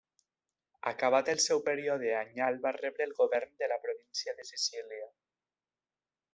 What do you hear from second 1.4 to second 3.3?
seu període anyal va rebre el